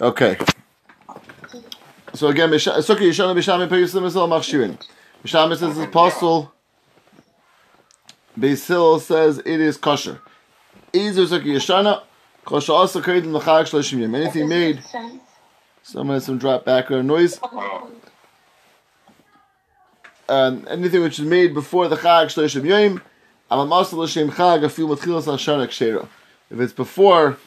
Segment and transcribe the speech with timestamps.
[0.00, 0.36] Okay.
[2.14, 4.78] So again, Sukkah Yeshana Bisham Perusim Misal Machshirin.
[5.22, 6.52] Bisham says it's apostle.
[8.36, 10.20] Basil says it is kosher.
[10.92, 12.02] Is there Sukkah Yeshana?
[12.44, 14.14] Kosher also created in the Chag Shlashim Yom.
[14.14, 14.82] Anything made.
[15.82, 17.40] Someone has some drop background noise.
[20.28, 23.02] Um, anything which is made before the Chag Shlashim Yom.
[23.50, 26.08] Amal Masal L'Shem Chag Afil Matchilas Hashana Kshera.
[26.50, 27.38] If it's before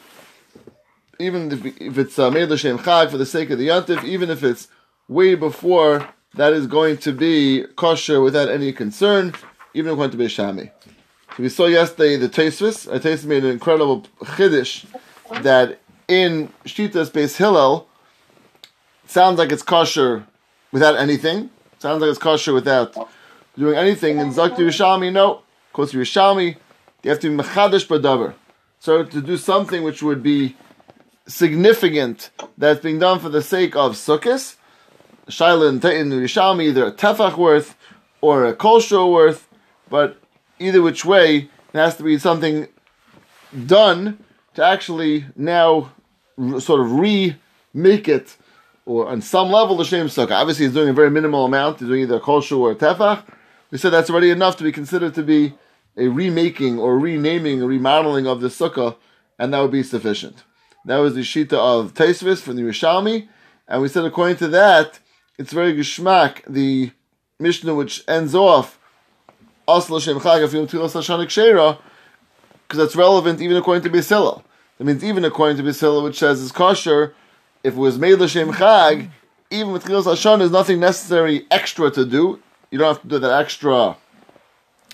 [1.20, 4.30] even if, if it's uh, made l'shem chag for the sake of the yantif, even
[4.30, 4.68] if it's
[5.08, 9.34] way before, that is going to be kosher without any concern,
[9.74, 10.66] even according to Beis Shammai.
[11.36, 12.92] So we saw yesterday the Tosfos.
[12.92, 14.84] Uh, Tosfos made an incredible chiddush
[15.42, 17.88] that in Shitas Beis Hillel
[19.06, 20.26] sounds like it's kosher
[20.72, 21.50] without anything.
[21.78, 22.94] Sounds like it's kosher without
[23.56, 24.18] doing anything.
[24.18, 25.42] In Zakti Rishami, no.
[25.72, 26.56] Quotes Rishami,
[27.02, 28.34] you have to be mechadish badavar.
[28.80, 30.56] So to do something which would be
[31.30, 34.56] significant that's being done for the sake of sukkahs.
[35.28, 37.76] Shaila and Rishami, either a tefach worth
[38.20, 39.48] or a kosher worth,
[39.88, 40.20] but
[40.58, 42.66] either which way, it has to be something
[43.66, 44.22] done
[44.54, 45.92] to actually now
[46.58, 48.36] sort of remake it,
[48.84, 50.32] or on some level, the same sukkah.
[50.32, 51.78] Obviously, he's doing a very minimal amount.
[51.78, 53.22] He's doing either a kosher or a tefach.
[53.70, 55.54] We said that's already enough to be considered to be
[55.96, 58.96] a remaking or renaming, or remodeling of the sukkah,
[59.38, 60.42] and that would be sufficient.
[60.86, 63.28] That was the shita of Tosfos from the Yerushalmi,
[63.68, 64.98] and we said according to that,
[65.38, 66.92] it's very geschmack the
[67.38, 68.78] Mishnah which ends off
[69.66, 69.88] because
[72.72, 74.44] that's relevant even according to Beis Hillel.
[74.78, 77.14] That means even according to Beis Hillel, which says it's kosher,
[77.62, 79.10] if it was made L'Shem Chag,
[79.50, 82.40] even with Tilas Hashan, there's nothing necessary extra to do.
[82.70, 83.96] You don't have to do that extra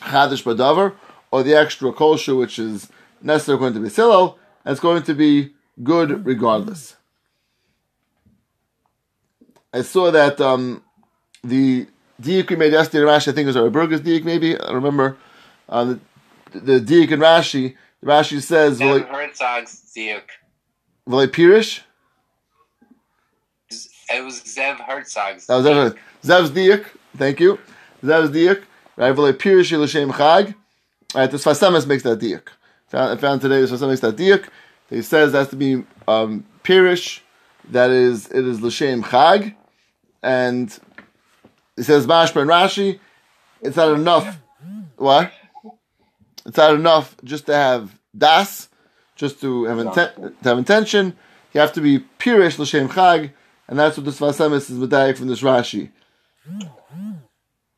[0.00, 0.94] Chadish Badavar,
[1.30, 2.88] or the extra kosher, which is
[3.22, 6.96] necessary according to Beis Hillel, and it's going to be good regardless.
[9.72, 10.82] I saw that um,
[11.44, 11.86] the
[12.20, 15.16] diik we made yesterday Rashi, I think it was our burger's diik maybe, I remember.
[15.68, 15.96] Uh,
[16.52, 18.80] the, the diik in Rashi, Rashi says...
[18.80, 20.22] Zev Herzog's diik.
[21.08, 21.80] V'lei Pirish?
[24.08, 27.58] It was Zev Herzog's That was Zev, Zev's diik, thank you.
[28.02, 28.62] Zev's diik,
[28.96, 30.54] right, V'lei Pirish L'Shem Chag.
[31.14, 32.48] Right, the Sfas Emes makes that diik.
[32.92, 34.48] I found today the Sfas Emes makes that diik.
[34.90, 37.20] He says it has to be um, pirish,
[37.70, 39.54] that is, it is l'shem chag,
[40.22, 40.78] and
[41.76, 43.00] he says mashma and Rashi,
[43.60, 44.38] it's not enough.
[44.96, 45.32] What?
[46.46, 48.68] It's not enough just to have das,
[49.16, 51.16] just to have, inten- to have intention.
[51.52, 53.32] You have to be pirish l'shem chag,
[53.66, 55.90] and that's what this Vasemis is medayik from this Rashi.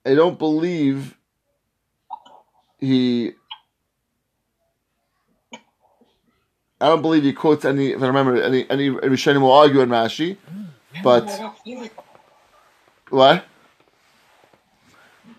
[0.04, 1.16] I don't believe
[2.78, 3.32] he
[6.81, 7.89] I don't believe he quotes any.
[7.93, 10.37] If I remember, any any Rishonim will argue in Rashi,
[11.03, 11.28] but
[13.11, 13.44] what?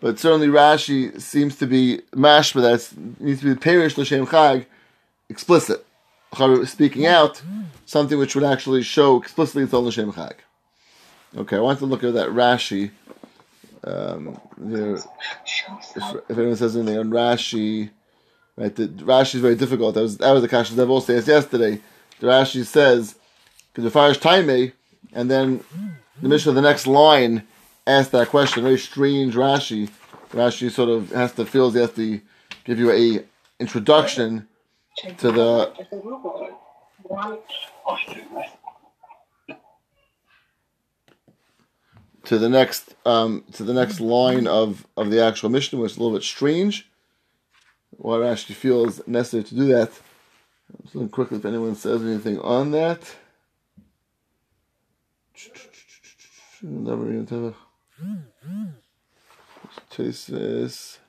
[0.01, 4.65] But certainly Rashi seems to be mashma that needs to be perish l'shem chag,
[5.29, 5.85] explicit.
[6.65, 7.41] Speaking out,
[7.85, 10.35] something which would actually show explicitly it's on l'shem chag.
[11.37, 12.91] Okay, I want to look at that Rashi.
[13.83, 15.05] Um, there, if,
[16.29, 17.91] if anyone says anything on Rashi.
[18.59, 19.95] Right, the Rashi is very difficult.
[19.95, 21.79] That was that was the kasha that also yesterday.
[22.19, 23.15] The Rashi says
[23.71, 24.49] because the fire is time,
[25.13, 25.63] and then
[26.21, 27.47] the Mishnah of the next line
[27.87, 28.63] asked that question.
[28.63, 29.89] Very strange Rashi.
[30.31, 32.19] Rashi sort of has to feels he has to
[32.65, 33.23] give you a
[33.61, 34.49] introduction
[35.19, 35.71] to the
[42.25, 45.97] to the next um, to the next line of, of the actual Mishnah, which is
[45.97, 46.89] a little bit strange
[47.91, 49.91] why Rashi feels necessary to do that.
[50.71, 53.01] I'm just looking quickly if anyone says anything on that.
[60.27, 60.99] This.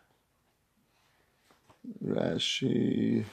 [2.05, 3.25] Rashi.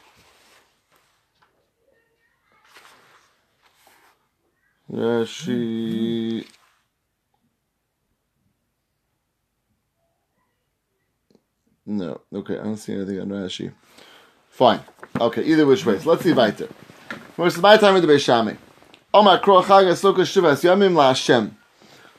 [4.91, 6.47] Rashi.
[11.89, 12.19] No.
[12.34, 13.72] Okay, I don't see anything on Rashi.
[14.49, 14.81] Fine.
[15.22, 15.97] Okay, either which way.
[15.99, 16.67] So let's see weiter.
[17.37, 18.55] First, my time with the Beis Shammai.
[19.13, 21.57] Omar kro chag sukkah shivas yamim la Hashem.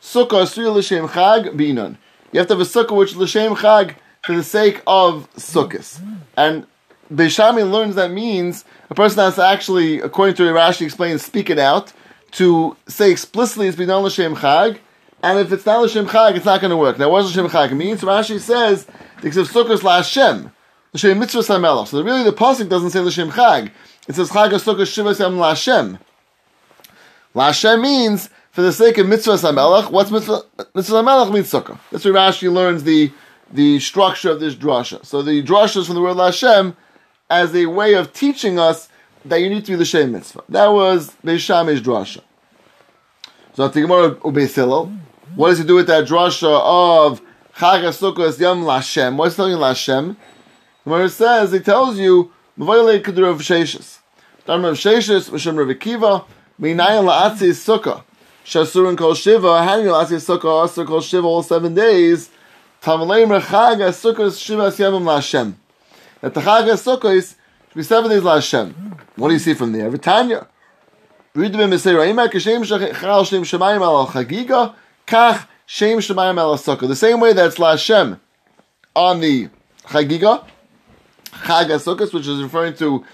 [0.00, 1.98] Sukkah asri l'shem chag binan.
[2.32, 6.00] You have to have a sukkah which l'shem chag for the sake of sukkahs.
[6.34, 6.66] And
[7.12, 11.50] Beis Shammai learns that means a person has to actually, according to Rashi explains, speak
[11.50, 11.92] it out
[12.30, 14.78] to say explicitly it's binan l'shem chag.
[15.22, 16.98] And if it's not l'shem chag, it's not going to work.
[16.98, 17.98] Now, what does l'shem chag mean?
[17.98, 18.86] So Rashi says
[19.22, 20.52] the sukkahs la Hashem.
[20.94, 21.88] L'shem mitzvah samelach.
[21.88, 23.70] So really the pasuk doesn't say l'shem chag.
[24.06, 25.98] It says chag sukkah shivas yam la Hashem.
[27.34, 29.90] Lashem means for the sake of mitzvah samelach.
[29.90, 30.42] What's mitzvah?
[30.74, 31.78] Mitzvah samelach means sukkah.
[31.90, 33.12] That's where Rashi learns the
[33.52, 35.04] the structure of this drasha.
[35.04, 36.74] So the drasha is from the word Lashem
[37.30, 38.88] as a way of teaching us
[39.24, 40.44] that you need to be the shem mitzvah.
[40.48, 42.22] That was Beishamish drasha.
[43.54, 44.98] So the Gemara Ubeisilel.
[45.34, 47.20] What does he do with that drasha of
[47.58, 49.16] Chag HaSukkos Yom Lashem?
[49.16, 50.14] What's telling you Lashem?
[50.84, 53.98] The Gemara says, he tells you, Mavoyle Kedur of Sheshis.
[54.46, 56.24] Dharma of Sheshis, Misham Rav Akiva,
[56.60, 58.04] Minayin La'atzi Sukkah.
[58.44, 62.30] Shasurin Kol Shiva, Hanin La'atzi Sukkah, Asur Kol Shiva, all seven days.
[62.80, 65.54] Tamaleim Rechag HaSukkos Shiva Yamim Lashem.
[66.20, 67.34] That the Chag HaSukkos
[67.70, 68.72] should be seven days Lashem.
[69.16, 69.90] What do you see from there?
[69.90, 70.46] Vitanya.
[71.34, 71.90] Read the Mishnah.
[71.90, 74.76] Ra'ima Kashem Shachal Shem Shemayim Al Chagiga,
[75.08, 76.88] Kach Shem Shemayim Sukkah.
[76.88, 78.18] The same way that's Lashem
[78.96, 79.50] on the
[79.82, 80.46] Chagiga,
[81.26, 83.04] Chag which is referring to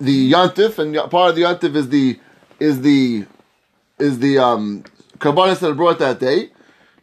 [0.00, 2.18] the Yantif, and part of the Yantif is the
[2.58, 3.26] is the
[3.98, 4.82] is the um
[5.18, 6.48] karbanis that are brought that day.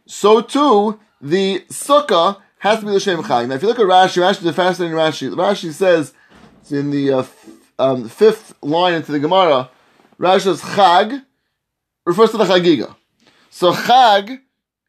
[0.06, 3.46] So too, the sukkah has to be the shem chag.
[3.46, 5.32] Now, if you look at Rashi, Rashi is a fascinating Rashi.
[5.32, 6.12] Rashi says
[6.60, 7.46] it's in the uh, f-
[7.78, 9.70] um, fifth line into the Gemara.
[10.18, 11.24] Rashi says chag
[12.04, 12.96] refers to the chagiga.
[13.48, 14.40] So chag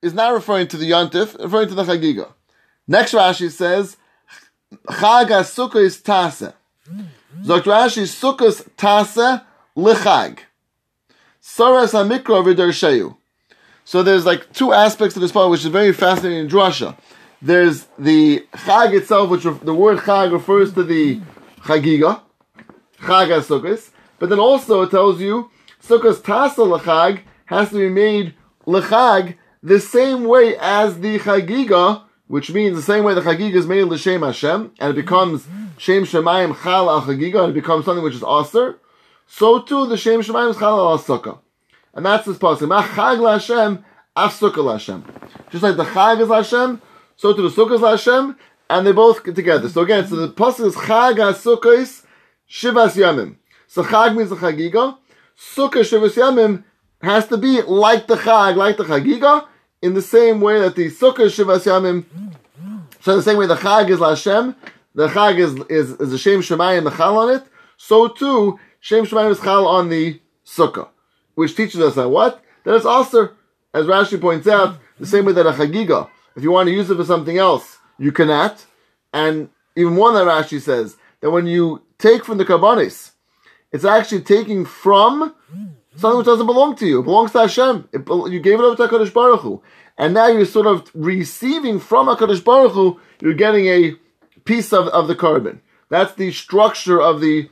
[0.02, 2.32] is not referring to the Yontif, referring to the chagiga.
[2.88, 3.98] Next Rashi says
[4.88, 6.54] chag sukkah is tase.
[7.44, 9.44] Zokt Rashi sukkahs tase
[9.76, 10.40] lichag.
[11.42, 13.16] Saras hamikra v'darshayu.
[13.84, 16.98] So there's like two aspects to this part, which is very fascinating in drasha.
[17.42, 21.20] There's the chag itself, which the word chag refers to the
[21.62, 22.22] chagiga,
[23.00, 25.50] chag sukkahs, but then also it tells you
[25.82, 28.36] sukkahs tasa lechag has to be made
[28.68, 33.68] lechag the same way as the chagiga, which means the same way the chagiga is
[33.68, 35.48] made l'shem Hashem, and it becomes
[35.78, 38.80] shem shemayim chal al chagiga, and it becomes something which is aser.
[39.28, 41.44] So too the shem shemayim is chal al.
[41.94, 42.68] And that's this passage.
[42.68, 43.84] Ma chag Hashem,
[44.16, 45.04] af sukkah Hashem.
[45.50, 46.82] Just like the chag is Hashem,
[47.18, 48.38] so too the sukkah is Hashem,
[48.70, 49.68] and they both get together.
[49.68, 52.06] So again, so the passage is chag ha-sukkahs,
[52.50, 53.36] shivas yamim.
[53.68, 54.98] So chag means the chagiga.
[55.38, 56.64] Sukkah shivas yamim
[57.02, 59.48] has to be like the chag, like the chagiga,
[59.82, 62.06] in the same way that the sukkah shivas yamim.
[63.02, 64.56] So the same way the chag is Hashem,
[64.94, 67.44] the chag is is, is the shem shemayim the chal on it.
[67.78, 70.90] So too, shem shemayim is chal on the sukkah
[71.40, 72.44] which teaches us that what?
[72.66, 73.30] That it's also,
[73.74, 76.90] as Rashi points out, the same way that a chagiga, if you want to use
[76.90, 78.66] it for something else, you cannot.
[79.14, 79.48] And
[79.78, 83.12] even more than that, Rashi says that when you take from the karbanis,
[83.72, 85.34] it's actually taking from
[86.00, 87.00] something which doesn't belong to you.
[87.00, 87.90] It belongs to Hashem.
[87.92, 89.62] It, you gave it over to HaKadosh Baruch Hu.
[89.98, 93.96] And now you're sort of receiving from HaKadosh Baruch Hu, you're getting a
[94.46, 95.60] piece of, of the korban.
[95.90, 97.50] That's the structure of the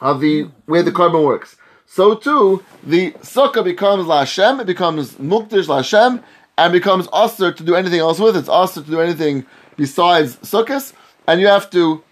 [0.00, 1.56] of the way the korban works
[1.94, 6.22] so too the sukkah becomes Lashem, it becomes Mukdish Lashem,
[6.58, 8.40] and becomes Aser to do anything else with it.
[8.40, 9.46] It's Aser to do anything
[9.76, 10.92] besides sukkahs,
[11.28, 12.02] and you have to,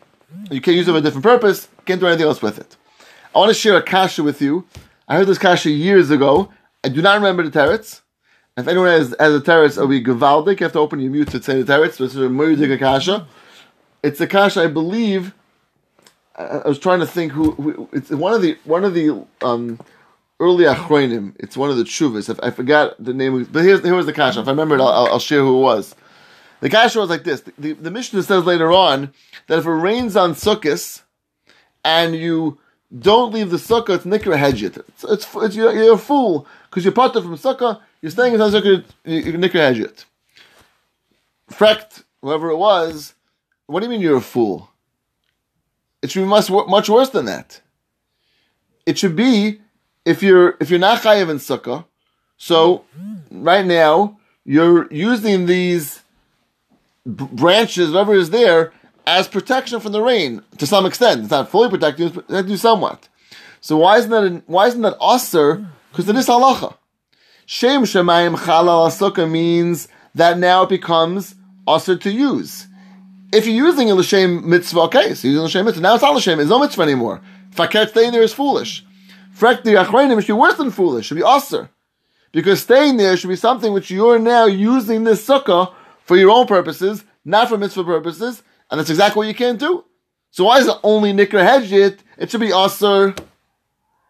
[0.52, 2.76] you can't use it for a different purpose, can't do anything else with it.
[3.34, 4.66] I want to share a kasha with you.
[5.12, 6.50] I heard this kasha years ago.
[6.82, 8.00] I do not remember the teretz.
[8.56, 10.58] If anyone has, has a teretz, it'll be Gavaldik.
[10.58, 11.98] You have to open your mute to say the teretz.
[11.98, 13.26] This is a Murdik kasha.
[14.02, 15.34] It's a kasha, I believe,
[16.34, 19.78] I was trying to think who, who, it's one of the one of the um,
[20.40, 21.36] early achronim.
[21.38, 22.34] It's one of the chuvas.
[22.42, 24.40] I, I forgot the name, but here's here was the kasha.
[24.40, 25.94] If I remember it, I'll, I'll, share who it was.
[26.60, 27.42] The kasha was like this.
[27.42, 29.12] The, the, the Mishnah says later on
[29.48, 31.02] that if it rains on sukkahs
[31.84, 32.58] and you
[32.98, 34.76] don't leave the sukkah, it's nikra hedjit.
[34.76, 37.80] It's, it's, it's you're, you're, a fool because you're part of from sukkah.
[38.00, 38.84] You're staying in sukkah.
[39.04, 40.04] You're nikra hedjit.
[41.50, 43.14] Frecht, whoever it was.
[43.66, 44.70] What do you mean you're a fool?
[46.02, 47.60] It should be much much worse than that.
[48.84, 49.60] It should be
[50.04, 51.84] if you're if you're not chayiv in sukkah.
[52.36, 52.84] So
[53.30, 56.02] right now you're using these
[57.06, 58.72] branches, whatever is there,
[59.06, 61.22] as protection from the rain to some extent.
[61.22, 63.08] It's not fully protecting, it's protecting you somewhat.
[63.60, 65.66] So why isn't that why isn't that aser?
[65.90, 66.76] Because it is halacha.
[67.46, 71.34] Shem shemayim chalal asuka means that now it becomes
[71.68, 72.66] aser to use.
[73.32, 75.82] If you're using a l'shem mitzvah, okay, so you're using l'shem mitzvah.
[75.82, 77.20] Now it's not l'shem, it's no mitzvah anymore.
[77.54, 78.84] Faket staying there is foolish.
[79.36, 81.70] Frek the achreinim should be worse than foolish, should be aser.
[82.32, 85.72] Because staying there should be something which you're now using this sukkah
[86.04, 89.84] for your own purposes, not for mitzvah purposes, and that's exactly what you can't do.
[90.30, 91.98] So why is it only nikra hedjit?
[92.16, 93.14] It should be aser.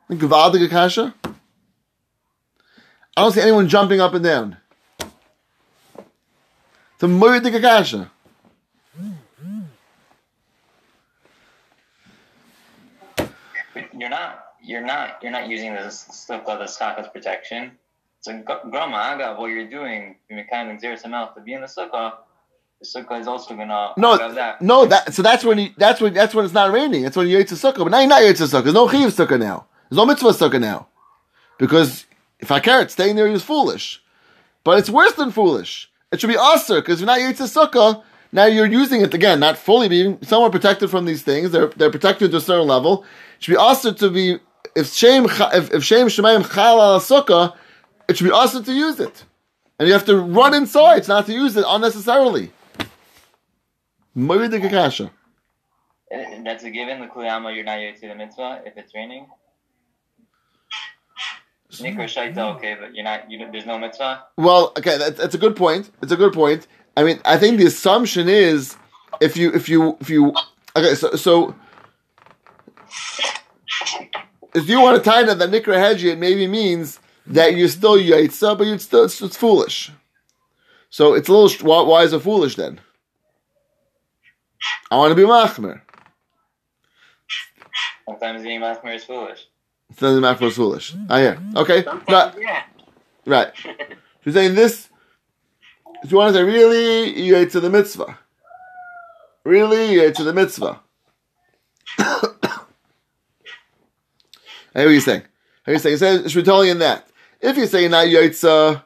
[0.09, 1.13] Gvadig kasha.
[3.17, 4.57] I don't see anyone jumping up and down.
[7.01, 8.13] The moedik kasha.
[13.99, 17.73] You're not you're not you're not using the sukkah the stock as protection.
[18.21, 22.13] So gr- grama agav, what you're doing, you're kind of to be in the sukkah.
[22.83, 24.61] Sukkah is also gonna No, that.
[24.61, 27.03] no, that so that's when you, that's when that's when it's not raining.
[27.03, 27.79] That's when you eat the sukkah.
[27.79, 28.65] But now you're not eating sukkah.
[28.65, 29.67] There's no chiv sukkah now.
[29.89, 30.89] There's no mitzvah sukkah now,
[31.59, 32.07] because
[32.41, 34.03] if I care, staying there is foolish.
[34.65, 35.91] But it's worse than foolish.
[36.11, 39.41] It should be usher because if you're not eating sukkah, now you're using it again,
[39.41, 41.53] not fully being somewhat protected from these things.
[41.53, 43.05] They're they're protected to a certain level.
[43.37, 44.39] It should be usher to be
[44.75, 47.55] if shame if, if shame shemayim chal al sukkah,
[48.09, 49.25] it should be usher to use it,
[49.79, 52.51] and you have to run inside not to use it unnecessarily.
[54.17, 55.11] Moed kasha.
[56.45, 57.01] That's a given.
[57.01, 59.27] The kuliyama, you're not yet to the mitzvah if it's raining.
[61.73, 63.31] Nikra shaita, okay, but you're not.
[63.31, 64.25] You there's no mitzvah.
[64.37, 65.91] Well, okay, that's, that's a good point.
[66.03, 66.67] It's a good point.
[66.97, 68.77] I mean, I think the assumption is
[69.23, 70.35] if you if you if you
[70.77, 71.55] okay, so so
[74.55, 78.59] if you want to tie that nikra hedji, it maybe means that you're still yaitza,
[78.59, 79.91] but you're still it's, it's foolish.
[80.91, 82.81] So it's a little why, why is it foolish then?
[84.93, 85.81] I want to be machmer.
[88.05, 89.47] Sometimes being machmer is foolish.
[89.89, 90.95] It doesn't matter it's foolish.
[91.09, 91.39] I hear.
[91.57, 92.63] Okay, Sometimes, right, yeah.
[93.25, 93.53] right.
[94.23, 94.91] You're saying this.
[96.05, 98.19] If you want to say really, you ate to the mitzvah.
[99.45, 100.79] Really, you ate to the mitzvah.
[101.99, 102.35] I
[104.75, 105.23] hear what you're saying.
[105.67, 106.25] I hear what you're saying.
[106.25, 107.09] It says Shmitolian that.
[107.41, 108.83] If you say not yotza,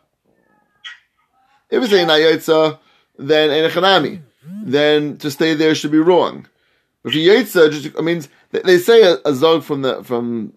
[1.68, 2.78] if you say not yotza,
[3.18, 6.46] then in a chanami, then to stay there should be wrong.
[7.04, 10.52] Yotza, just I mean, they, they say a, a zog from the from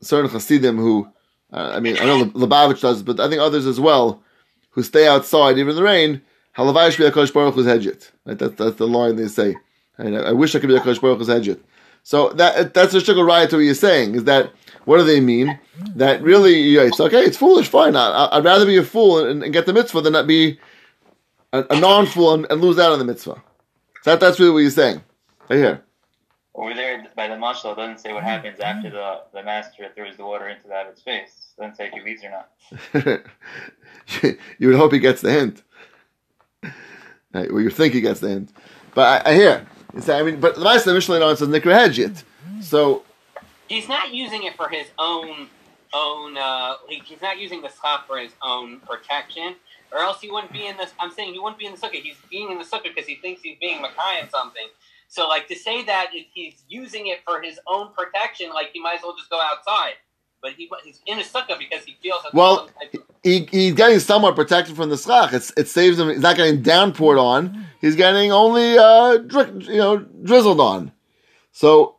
[0.00, 1.08] certain Hasidim who,
[1.52, 4.22] uh, I mean, I know Lubavitch does, but I think others as well,
[4.70, 6.20] who stay outside even in the rain.
[6.56, 8.10] Halavai should be a Kosh Baruch Hu's hedget.
[8.24, 8.38] Right?
[8.38, 9.56] That's that's the line they say.
[9.98, 11.60] I, I wish I could be a Kosh Baruch Hu's hedget.
[12.02, 14.14] So that that's a sugar riot to what you're saying.
[14.14, 14.52] Is that
[14.84, 15.58] what do they mean?
[15.96, 17.22] That really, yeah, it's okay.
[17.22, 17.68] It's foolish.
[17.68, 17.96] Fine.
[17.96, 20.58] I, would rather be a fool and, and, get the mitzvah than not be
[21.54, 23.42] a, a non-fool and, and, lose out on the mitzvah.
[24.02, 25.02] So that, that's really what you're saying.
[25.48, 25.82] Right here.
[26.54, 30.16] Over there by the mashal, it doesn't say what happens after the, the master throws
[30.16, 31.48] the water into the abbot's face.
[31.56, 33.24] It doesn't say if he leaves or not.
[34.58, 35.62] you would hope he gets the hint.
[37.32, 38.52] Right, well, you think he gets the hint.
[38.94, 39.66] But I, I hear.
[39.94, 42.22] It's, I mean, but the Master Mishnah says Nikra Hedjit.
[42.62, 43.02] So
[43.68, 45.48] he's not using it for his own
[45.92, 46.36] own.
[46.36, 49.56] Uh, he's not using the schach for his own protection,
[49.94, 50.92] or else he wouldn't be in this.
[50.98, 52.02] I'm saying he wouldn't be in the sukkah.
[52.02, 54.66] He's being in the sukkah because he thinks he's being Makai and something.
[55.08, 58.80] So, like to say that if he's using it for his own protection, like he
[58.80, 59.94] might as well just go outside.
[60.42, 62.20] But he, he's in a sukkah because he feels.
[62.34, 62.68] Well,
[63.22, 65.32] he, he's getting somewhat protected from the schach.
[65.32, 66.08] It's, it saves him.
[66.08, 67.64] He's not getting downpoured on.
[67.80, 70.92] He's getting only uh, dri- you know drizzled on.
[71.52, 71.96] So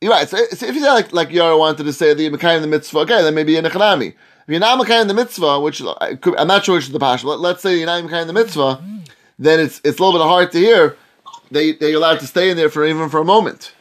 [0.00, 0.28] you're right.
[0.28, 3.22] So, if you say like like Yara wanted to say the Mekayim the mitzvah, okay,
[3.22, 3.70] then maybe in a
[4.46, 7.00] If you're not Mekayim the mitzvah, which uh, could, I'm not sure which is the
[7.00, 7.28] passion.
[7.28, 8.80] Let, us say you're not Mekayim the mitzvah,
[9.40, 10.96] then it's it's a little bit hard to hear
[11.50, 13.74] that, that you're allowed to stay in there for even for a moment.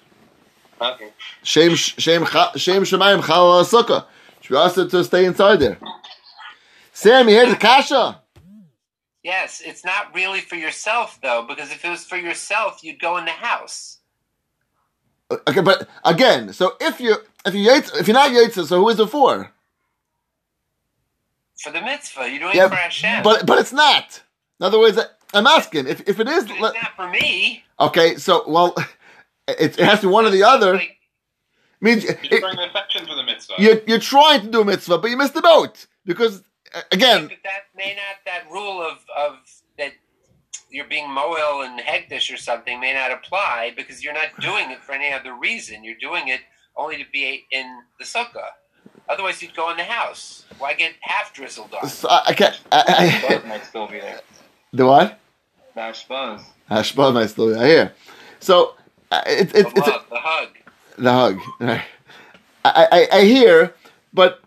[0.82, 1.12] Okay.
[1.44, 4.06] Shem shem shem shemayim chal sukkah.
[4.42, 5.78] Should be asked to stay inside there.
[6.94, 8.22] Sam, you hear the kasha?
[9.22, 13.18] Yes, it's not really for yourself though, because if it was for yourself, you'd go
[13.18, 14.00] in the house.
[15.30, 18.90] Uh, okay, but again, so if you if you if you're not Yaitza, so who
[18.90, 19.52] is it for?
[21.62, 23.24] For the mitzvah, you're doing yeah, it for Hashem.
[23.24, 24.22] But but it's not.
[24.60, 25.00] In other words,
[25.34, 26.46] I'm asking if if it is.
[26.50, 27.64] It's not for me.
[27.80, 28.74] Okay, so well,
[29.48, 30.74] it, it has to be one or the other.
[30.76, 30.96] Like,
[31.82, 33.54] means You're it, trying to affection for the mitzvah.
[33.58, 36.44] you're you're trying to do a mitzvah, but you missed the boat because
[36.92, 39.38] again, but that may not that rule of of
[39.78, 39.92] that
[40.70, 44.84] you're being moel and hegdish or something may not apply because you're not doing it
[44.84, 45.84] for any other reason.
[45.84, 46.42] You're doing it
[46.76, 48.50] only to be in the sukkah.
[49.08, 50.46] Otherwise, you'd go in the house.
[50.58, 51.88] Why get half drizzled on?
[51.90, 52.60] so I, I can't.
[52.72, 54.22] I, Buzz I, might still be there.
[54.74, 55.20] the what?
[55.76, 56.42] Dash buzz.
[56.72, 57.94] Hashbaz might still be I hear.
[58.40, 58.76] So
[59.12, 60.50] uh, it, it, The it's a, the hug.
[60.98, 61.40] the hug.
[61.60, 61.82] Right.
[62.64, 63.76] I, I, I hear,
[64.14, 64.42] but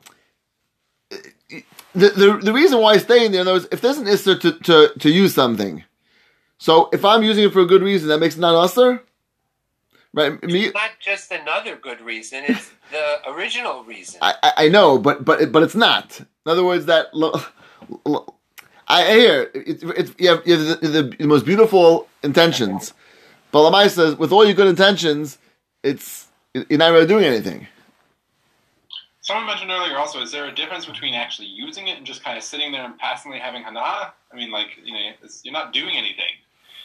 [1.95, 4.41] the, the the reason why I stay in there though is if there's an isser
[4.41, 5.85] to, to, to use something.
[6.59, 9.01] So if I'm using it for a good reason, that makes it not usser.
[10.15, 10.43] Right?
[10.43, 14.19] Me, It's not just another good reason; it's the original reason.
[14.23, 16.21] I, I I know, but but but it's not.
[16.21, 17.39] In other words, that lo,
[18.05, 18.35] lo,
[18.89, 22.95] I I hear it, it, you have, you have the, the, the most beautiful intentions,
[23.53, 25.39] but Lamai says with all your good intentions,
[25.83, 27.67] it's you're not really doing anything.
[29.21, 32.39] Someone mentioned earlier also, is there a difference between actually using it and just kind
[32.39, 34.15] of sitting there and passively having hana?
[34.33, 36.31] I mean, like, you know, it's, you're not doing anything.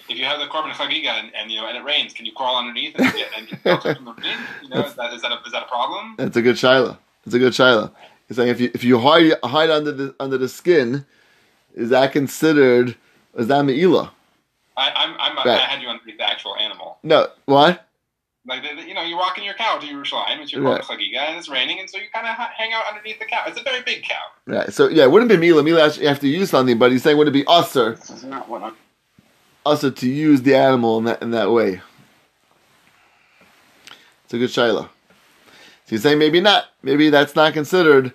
[0.10, 2.34] If you have the korban chagiga and, and you know and it rains, can you
[2.34, 4.38] crawl underneath and get and get from the rain?
[4.62, 6.16] You know, is that is that a, is that a problem?
[6.18, 6.98] That's a good shaila.
[7.26, 7.92] It's a good shaila.
[8.28, 11.06] He's saying if you if you hide hide under the under the skin,
[11.76, 12.96] is that considered
[13.38, 14.12] is that meila?
[14.76, 16.98] I, I'm, I'm I had you underneath the actual animal.
[17.04, 17.88] No, what?
[18.46, 20.40] Like the, the- you know, you're walking your cow to Yerushalayim.
[20.42, 20.82] It's your Right.
[20.82, 23.44] korban chagiga, and it's raining, and so you kind of hang out underneath the cow.
[23.48, 24.16] It's a very big cow.
[24.48, 24.74] Right.
[24.74, 25.62] So yeah, it wouldn't be meila.
[25.64, 28.10] Meila actually you have to use something, but he's saying would it be usher This
[28.10, 28.76] is not what I'm.
[29.66, 31.82] Usher to use the animal in that in that way?
[34.26, 34.90] It's a good shaila.
[35.86, 36.66] So he's saying maybe not.
[36.82, 38.14] Maybe that's not considered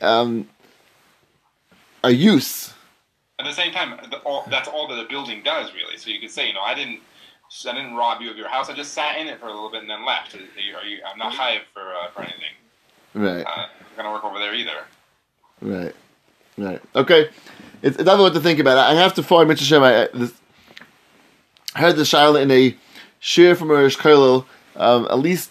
[0.00, 0.48] um,
[2.02, 2.74] a use.
[3.38, 5.96] At the same time, the, all, that's all that a building does, really.
[5.96, 7.00] So you could say, you know, I didn't,
[7.66, 8.68] I didn't rob you of your house.
[8.68, 10.34] I just sat in it for a little bit and then left.
[10.34, 12.54] Are you, are you, I'm not hired for uh, for anything.
[13.14, 13.44] Right.
[13.44, 14.84] Uh, I'm gonna work over there either.
[15.60, 15.94] Right.
[16.58, 16.82] Right.
[16.94, 17.30] Okay.
[17.82, 18.76] It's, another what to think about.
[18.76, 19.82] I have to find Mitzvah Shem.
[19.82, 20.34] I, this,
[21.80, 22.76] heard the Shaila in a
[23.18, 24.46] shir from Erish Kollel,
[24.76, 25.50] um, at least,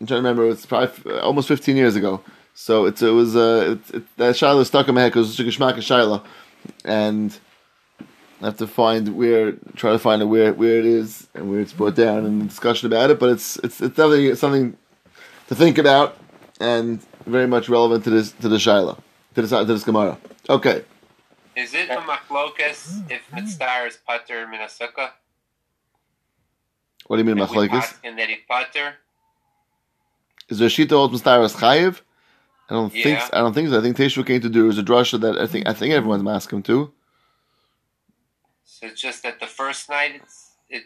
[0.00, 2.22] I'm trying to remember, it's probably f- almost 15 years ago.
[2.54, 5.44] So it's, it was, uh, it, it, that Shaila stuck in my head because it
[5.44, 6.24] was a Geshmak Shaila.
[6.84, 7.36] And
[8.40, 11.60] I have to find where, try to find out where, where it is and where
[11.60, 13.18] it's brought down and discussion about it.
[13.18, 14.76] But it's, it's, it's definitely something
[15.48, 16.16] to think about
[16.60, 18.96] and very much relevant to this, to the Shaila,
[19.34, 20.18] to this, to this Gemara.
[20.48, 20.84] Okay.
[21.56, 23.36] Is it a machlokas if mm-hmm.
[23.36, 25.10] mitzvah is pater min sukkah?
[27.06, 28.00] What do you mean, And we machlekes?
[28.02, 28.94] that he pater.
[30.48, 32.00] Is there a shita holds Mustaras Chayiv?
[32.68, 33.06] I don't think.
[33.06, 33.28] Yeah.
[33.32, 33.78] I don't think so.
[33.78, 35.66] I think Teshuvah came to do is a drasha that I think.
[35.66, 36.92] I think everyone's masking too.
[38.64, 40.84] So it's just that the first night it's it.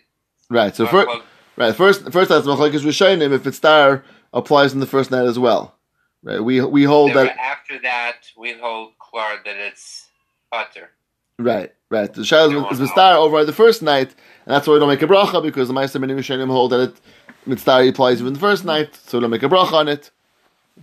[0.51, 0.75] Right.
[0.75, 1.23] So first, machlok-
[1.57, 1.75] right.
[1.75, 3.33] First, first that's machlekes Rishonim.
[3.33, 5.75] If it's star applies in the first night as well.
[6.23, 6.43] Right.
[6.43, 7.39] We we hold then that.
[7.39, 10.08] after that we hold klar that it's
[10.51, 10.91] pater.
[11.39, 11.73] Right.
[11.91, 12.13] Right.
[12.13, 12.87] The shadow is no.
[12.87, 14.09] star over the first night,
[14.45, 16.81] and that's why we don't make a bracha because the Meister Minim Rishonim hold that
[16.81, 17.01] it
[17.47, 20.11] mitzvah applies even the first night, so we don't make a bracha on it.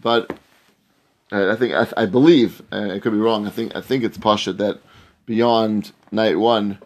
[0.02, 0.32] But
[1.32, 3.46] uh, I think I, I believe uh, I could be wrong.
[3.46, 4.80] I think I think it's pasha that
[5.28, 6.80] beyond night one,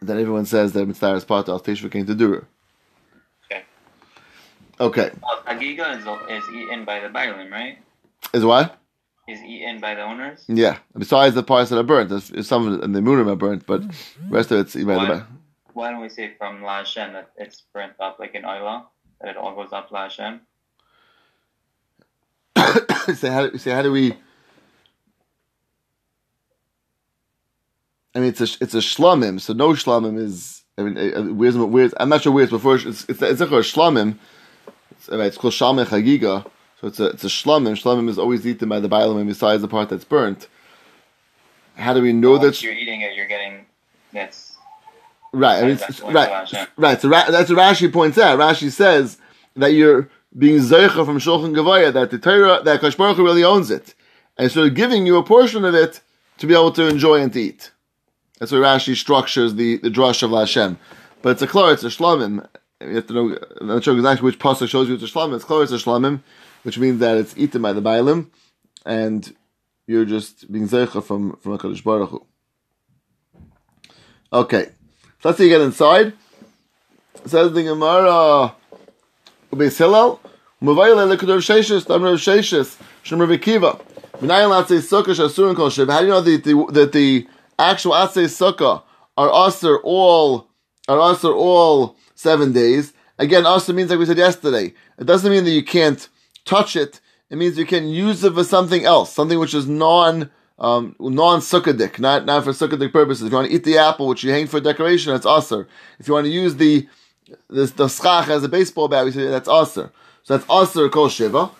[0.00, 2.46] that everyone says that mitzvah is part of Teshuvah came to do.
[3.44, 3.62] Okay.
[4.80, 5.10] Okay.
[5.22, 7.78] Well, Hagiga is, is eaten by the Bailim, right?
[8.32, 8.77] Is what?
[9.28, 10.44] Is eaten by the owners.
[10.48, 10.78] Yeah.
[10.96, 13.82] Besides the parts that are burnt, there's, there's some in the Murim are burnt, but
[13.82, 13.94] the
[14.30, 15.22] rest of it's Why,
[15.74, 18.86] why don't we say from La Hashem that it's burnt up like an oila,
[19.20, 20.40] that it all goes up La Hashem?
[23.16, 24.14] say how say how do we?
[28.14, 30.62] I mean, it's a it's a shlomim, so no shlomim is.
[30.78, 32.76] I mean, uh, where's where's I'm not sure where it's before.
[32.76, 34.16] It's it's it's a shlomim.
[34.92, 36.44] It's, uh, it's called shalmei chagiga,
[36.80, 37.72] so it's a it's a shlomim.
[37.80, 40.48] Shlomim is always eaten by the bailam, besides the part that's burnt.
[41.76, 42.62] How do we know Once that?
[42.62, 43.66] you're eating it, you're getting
[44.12, 44.56] that's
[45.32, 47.00] Right, I mean, That's right, right.
[47.00, 48.38] So Ra- that's what Rashi points out.
[48.38, 49.18] Rashi says
[49.56, 53.44] that you're being zeicha from Shulchan Gavoha that the Torah that Kadosh Baruch Hu really
[53.44, 53.94] owns it,
[54.38, 56.00] and so giving you a portion of it
[56.38, 57.72] to be able to enjoy and to eat.
[58.38, 60.78] That's why Rashi structures the the drush of Hashem.
[61.20, 62.46] But it's a klor, it's a shlomim.
[62.80, 63.38] You have to know.
[63.60, 65.34] I'm not sure exactly which pasuk shows you it's a shlomim.
[65.34, 66.22] It's klor, it's a shlomim,
[66.62, 68.28] which means that it's eaten by the bailim,
[68.86, 69.34] and
[69.86, 72.26] you're just being zeicha from from a Kadosh Baruch Hu.
[74.32, 74.66] Okay.
[75.20, 76.12] So let's see get inside.
[77.24, 78.54] Says the Gemara,
[79.50, 80.20] Beis Hillel,
[80.62, 83.80] Mavayla lekudor sheishes, tamar sheishes, shem Rabbi Kiva.
[84.18, 85.88] Minayin latzei sukkah shasurin kol shiv.
[85.88, 87.26] How do you know that the, that the
[87.58, 88.82] actual atzei sukkah
[89.16, 90.46] are usher all
[90.86, 92.92] are usher all seven days?
[93.18, 94.74] Again, also means like we said yesterday.
[94.98, 96.08] It doesn't mean that you can't
[96.44, 97.00] touch it.
[97.30, 101.40] It means you can use it for something else, something which is non um, non
[101.40, 103.26] sukkadik, not not for sukkadik purposes.
[103.26, 105.68] If you want to eat the apple, which you hang for decoration, that's usher.
[105.98, 106.88] If you want to use the
[107.48, 109.90] this the schach as a baseball bat, we say that's usher.
[110.24, 111.50] So that's usher kol shiva.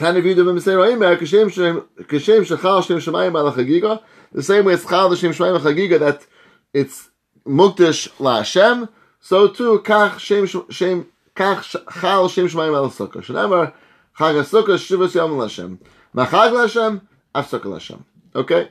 [0.00, 0.06] The
[4.42, 6.26] same way it's chal shem shemayim al chagiga that
[6.72, 7.10] it's
[7.46, 8.88] mukdash laHashem.
[9.20, 13.22] So too kach shem shem kach chal shem shemayim al sukkah.
[13.22, 13.74] Shnamar
[14.18, 15.78] chag sukkah shivas yom laHashem.
[16.14, 17.02] Machag laHashem
[17.34, 18.02] af sukkah laHashem.
[18.34, 18.70] Okay.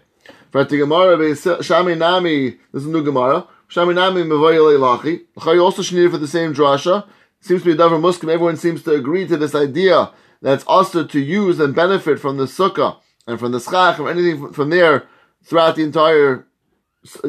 [0.52, 3.46] For the Gemara, Shami Nami, this is a new Gemara.
[3.70, 5.26] Shami Nami Mevoyele Lachi.
[5.38, 7.06] Lachi also needed for the same drasha.
[7.40, 8.30] Seems to be a davar muskim.
[8.34, 12.38] Everyone seems to agree to this idea that it's also to use and benefit from
[12.38, 12.98] the sukkah
[13.28, 15.08] and from the schach or anything from there
[15.44, 16.48] throughout the entire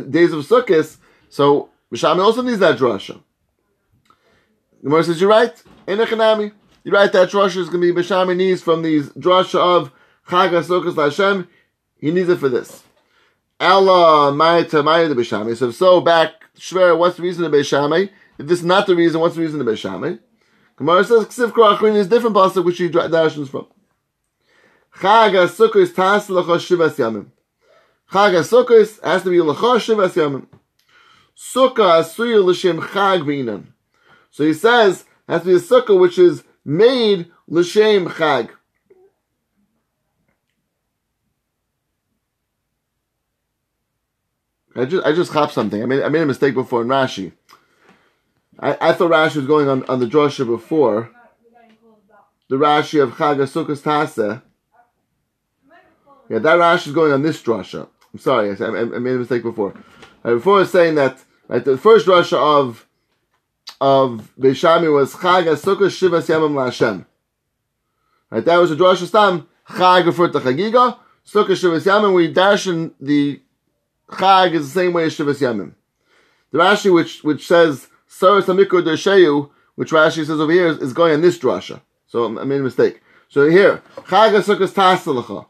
[0.08, 0.98] days of sukkahs.
[1.28, 3.20] So Shami also needs that drasha.
[4.82, 5.62] Gemara says, you're right.
[5.86, 6.52] Enechanami.
[6.82, 9.92] You're right, that drasha is going to be Bishami needs from these drasha of
[10.28, 11.46] Chag HaSukkos LaHashem
[11.96, 12.84] He needs it for this.
[13.58, 15.56] Allah Ma'ita Ma'ita B'Shamay.
[15.56, 18.08] So if so, back, Shver, what's the reason of B'Shamay?
[18.38, 20.20] If this is not the reason, what's the reason of B'Shamay?
[20.80, 23.66] Gemara says, Ksiv Krachrin is different pasuk which he dashes from.
[24.96, 27.26] Chag HaSukkos Tas L'cha Shivas Yamim.
[28.10, 30.46] Chag HaSukkos has to be L'cha Shivas Yamim.
[31.36, 33.66] Sukkah Asuya L'Shem Chag B'inan.
[34.30, 38.48] So he says, has to be a sukkah which is made L'Shem Chag.
[44.74, 45.82] I just I just hopped something.
[45.82, 47.32] I made I made a mistake before in Rashi.
[48.60, 51.10] I, I thought Rashi was going on, on the drosha before.
[52.48, 54.42] The Rashi of Chag Sukkos Tase.
[56.28, 57.88] Yeah, that Rashi is going on this drosha.
[58.12, 59.74] I'm sorry, I, I, I made a mistake before.
[60.24, 61.18] Uh, before I was saying that
[61.48, 62.86] right, the first drosha of
[63.80, 67.06] of Beis Shammai was Chag Sukkos Shivas Yamim LaHashem.
[68.30, 69.48] Right, that was a drosha stam.
[69.68, 70.98] Chag referred to Chagiga.
[71.26, 72.14] Sukkos Shivas Yamim.
[72.14, 73.40] We dash in the
[74.08, 75.72] Chag is the same way as Shivas Yamim.
[76.50, 81.14] The Rashi, which which says Saras Amikur Dersheyu, which Rashi says over here, is, going
[81.14, 81.80] in this drasha.
[82.06, 83.00] So I made a mistake.
[83.28, 85.46] So here, Chag Sukkot Taselacha.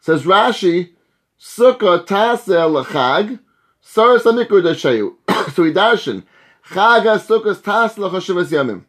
[0.00, 0.90] Says Rashi,
[1.38, 3.40] Sukkah Tasel Chag,
[3.84, 5.16] Saras Amikur Dersheyu.
[5.54, 6.22] So he darshan,
[6.68, 8.84] Chag Sukkot Taselacha Shivas Yamim.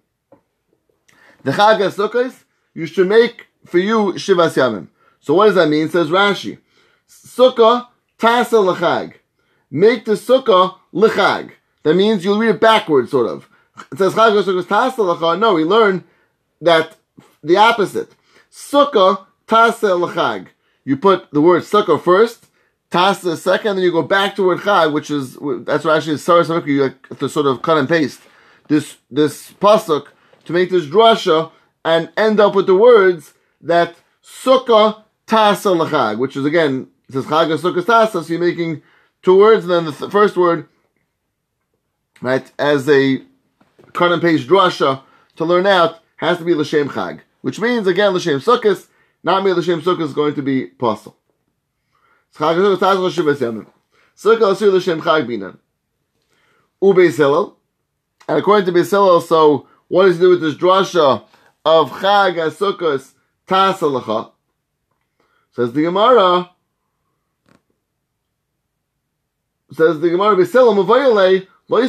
[1.44, 4.88] The Chag Sukkot, you should make for you Shivas Yamim.
[5.20, 5.90] So what does that mean?
[5.90, 6.60] Says Rashi,
[7.10, 9.16] Sukkah Tasa l'chag.
[9.70, 11.52] Make the sukkah l'chag.
[11.86, 13.48] That means you'll read it backwards, sort of.
[13.92, 15.40] It says sukkah.
[15.40, 16.04] No, we learn
[16.60, 16.98] that
[17.44, 18.12] the opposite.
[18.52, 20.48] Sukkah tasa l'chag.
[20.84, 22.48] You put the word sukkah first,
[22.92, 26.68] tasa second, then you go back to word chag, which is that's what actually saras
[26.68, 28.20] you have to sort of cut and paste
[28.68, 30.08] this this pasuk
[30.46, 31.52] to make this drasha
[31.86, 37.26] and end up with the words that sukkah tasa l'chag, which is again it says
[37.26, 38.82] Chag Sukkot Tasa, so you're making
[39.22, 40.68] two words, and then the th- first word,
[42.22, 43.22] right, as a
[43.94, 45.02] cut and paste drasha
[45.36, 48.88] to learn out, has to be L'Shem Chag, which means, again, L'Shem Sukkot,
[49.24, 51.18] not me L'Shem Sukkot is going to be possible.
[52.36, 52.56] Chag
[57.18, 57.58] Hillel,
[58.28, 61.24] and according to Beis Hillel, so what does he do with this drasha
[61.64, 63.14] of Chag Sukkot
[63.48, 64.32] Tasa L'cha?
[65.52, 66.52] Says the Gemara,
[69.72, 71.82] says the Gemara B'Selam Avayale You're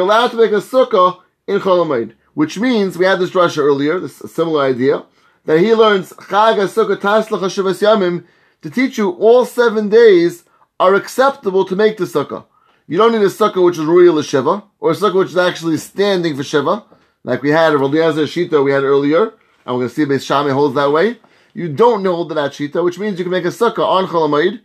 [0.00, 4.16] allowed to make a sukkah in Chol which means we had this drasha earlier, this
[4.16, 5.04] similar idea
[5.44, 8.24] that he learns Chag Sukkah Yamim
[8.62, 10.44] to teach you all seven days
[10.78, 12.44] are acceptable to make the sukkah.
[12.86, 15.76] You don't need a sukkah which is royal Shiva or a sukkah which is actually
[15.76, 16.84] standing for Shiva,
[17.24, 19.34] like we had a Eliezer Shita we had earlier,
[19.64, 21.18] and we're going to see Beis Shammai holds that way.
[21.54, 24.60] You don't hold that Shita, which means you can make a sukkah on Chol one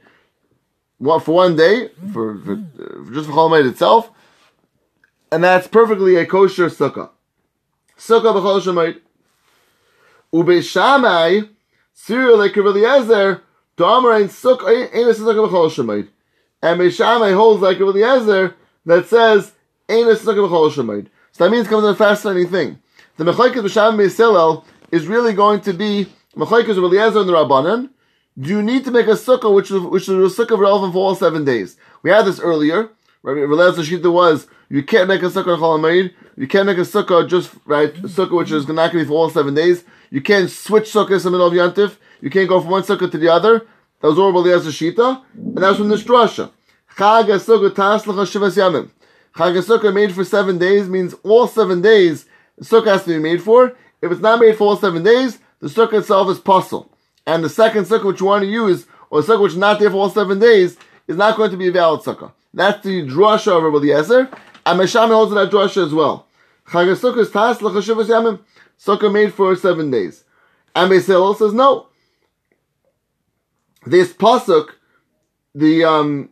[1.02, 4.12] for one day for, for uh, just for Chol itself,
[5.32, 7.10] and that's perfectly a kosher sukkah.
[7.98, 9.02] Sukkah b'chol shemayit.
[10.34, 11.42] Ubeis Shammai,
[11.94, 13.42] Cyril like Eliezer,
[13.78, 16.10] Domer ain't sukkah ain't a sukkah b'chol shemayit.
[16.62, 19.54] And Beis Shammai holds like Eliezer that says
[19.90, 21.08] ain't a sukkah b'chol shemayit.
[21.32, 22.80] So that means comes a fascinating thing.
[23.18, 27.90] The Mechaikas b'Shammai Beis is really going to be Mechaikas Eliezer and the Rabbanan,
[28.38, 31.16] you need to make a sukkah which is which is a sukkah relevant for all
[31.16, 31.76] seven days?
[32.02, 32.90] We had this earlier.
[33.24, 37.28] Rabbi Elazar Shita was you can't make a sukkah chol You can't make a sukkah
[37.28, 39.84] just right a sukkah which is going to be for all seven days.
[40.10, 41.98] You can't switch sukkahs in the middle of yantif.
[42.22, 43.68] You can't go from one sukkah to the other.
[44.02, 46.52] That was all Elazar Shita, and that was from this drasha.
[46.96, 48.92] Chag sukkah taslach shivas yamim.
[49.36, 52.26] Chag sukkah made for seven days means all seven days
[52.58, 53.76] the sukkah has to be made for.
[54.02, 56.91] If it's not made for all seven days, the sukkah itself is puzzle
[57.26, 59.90] and the second sukkah which you want to use, or sukkah which is not there
[59.90, 62.32] for all seven days, is not going to be a valid sukkah.
[62.54, 64.30] That's the drasha of Rabbi Eliezer,
[64.66, 66.28] and Meshami holds that drasha as well.
[66.68, 66.94] Sukkah
[69.04, 70.24] is made for seven days.
[70.76, 71.88] And Beis Hillel says no.
[73.86, 74.70] This pasuk,
[75.56, 76.30] the um,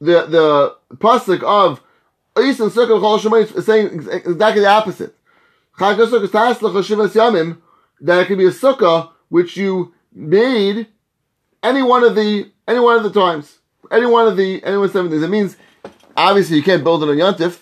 [0.00, 1.80] the the pasuk of
[2.38, 5.14] East and Sukkah Chol is saying exactly the opposite.
[5.80, 6.10] Is
[8.00, 10.86] that it can be a sukkah which you made
[11.62, 13.58] any one of the any one of the times,
[13.90, 15.22] any one of the any one of seven days.
[15.22, 15.56] It means
[16.16, 17.60] obviously you can't build it on Yontif.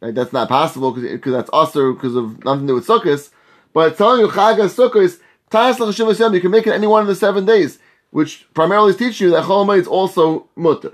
[0.00, 0.14] Right?
[0.14, 3.30] That's not possible because that's usher because of nothing to do with sukkahs.
[3.72, 7.46] But telling you Chag sukkahs, Tas you can make it any one of the seven
[7.46, 7.78] days,
[8.10, 10.92] which primarily is teaching you that Chol is also mutter.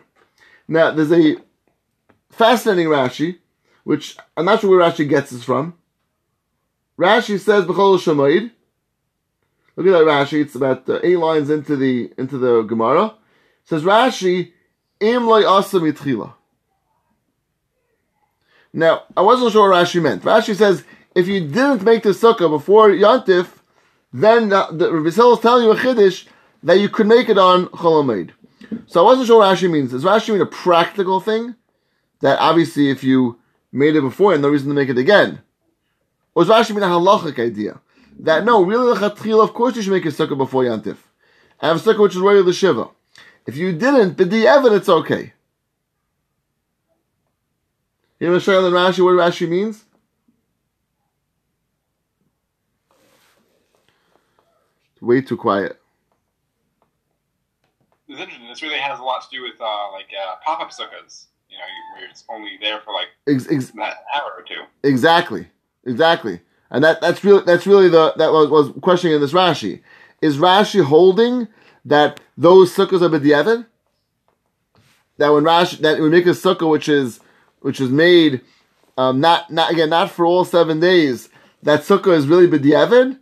[0.68, 1.36] Now there's a
[2.30, 3.38] fascinating Rashi,
[3.82, 5.74] which I'm not sure where Rashi gets this from.
[6.98, 8.52] Rashi says B'chol Shemayid
[9.76, 10.40] Look at that Rashi.
[10.40, 13.06] It's about uh, eight lines into the into the Gemara.
[13.06, 14.52] It says Rashi,
[15.00, 16.34] im asa mitchila.
[18.72, 20.22] Now, I wasn't sure what Rashi meant.
[20.22, 20.84] Rashi says,
[21.14, 23.48] if you didn't make the sukkah before Yantif,
[24.12, 26.26] then the, the Hillel is telling you a chiddush
[26.64, 28.30] that you could make it on Cholamed.
[28.86, 29.92] So I wasn't sure what Rashi means.
[29.92, 31.54] Does Rashi mean a practical thing?
[32.20, 33.38] That obviously if you
[33.70, 35.40] made it before, and no reason to make it again.
[36.34, 37.80] Or does Rashi mean a halachic idea?
[38.20, 38.92] That no, really,
[39.40, 40.96] of course you should make a sukkah before Yantif.
[41.60, 42.88] I have a sukkah which is ready to Shiva.
[43.46, 45.32] If you didn't, but the evidence, it's okay.
[48.20, 49.84] You know, Shail and Rashi, what Rashi means?
[55.00, 55.78] Way too quiet.
[58.08, 58.48] It's interesting.
[58.48, 61.26] This really has a lot to do with uh, like uh, pop-up sukkahs.
[61.50, 61.64] You know,
[62.00, 64.62] where it's only there for like Ex- ex- an hour or two.
[64.82, 65.46] Exactly,
[65.84, 66.40] exactly,
[66.74, 69.80] and that that's really that's really the that was, was questioning in this Rashi.
[70.20, 71.46] Is Rashi holding
[71.84, 73.64] that those sukkahs are b'diavad?
[75.18, 77.20] That when Rashi that we make a sukkah which is
[77.60, 78.40] which is made
[78.98, 81.28] um, not not again not for all seven days,
[81.62, 83.20] that sukkah is really b'diavad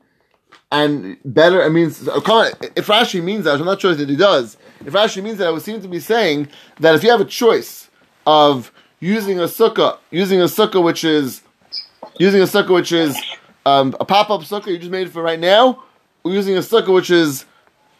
[0.70, 1.60] and better.
[1.60, 4.56] It means if Rashi means that, I'm not sure that he does.
[4.80, 6.48] If Rashi means that, it would seem to be saying
[6.80, 7.90] that if you have a choice
[8.26, 11.42] of using a sukkah, using a sukkah which is
[12.18, 13.14] using a sukkah which is
[13.64, 15.82] um, a pop up sukkah you just made for right now,
[16.24, 17.44] we're using a sukkah which is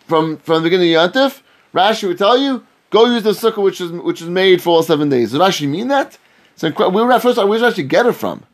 [0.08, 1.42] from from the beginning of Yantif,
[1.74, 4.82] Rashi would tell you go use the sukkah which is which is made for all
[4.82, 5.32] seven days.
[5.32, 6.18] Does Rashi mean that?
[6.56, 7.38] So we were at first.
[7.38, 8.44] Where does Rashi get it from?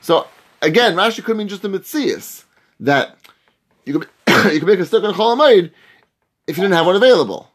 [0.00, 0.26] So
[0.60, 2.44] again, Rashi could mean just a mitzias
[2.80, 3.16] that
[3.84, 4.08] you could
[4.52, 5.72] you could make a sukkah Cholamayid
[6.46, 7.48] if you didn't have one available.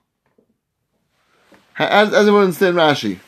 [1.79, 3.19] As, as everyone understand Rashi.